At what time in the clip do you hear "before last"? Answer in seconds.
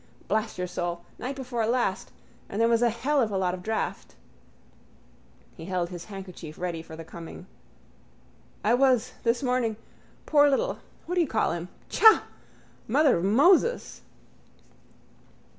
1.35-2.11